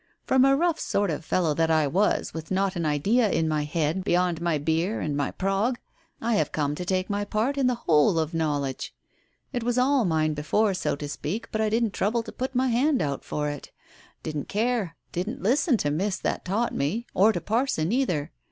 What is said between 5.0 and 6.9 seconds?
my prog, I have come to